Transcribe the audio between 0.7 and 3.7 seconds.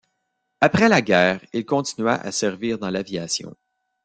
la guerre, il continua à servir dans l'aviation.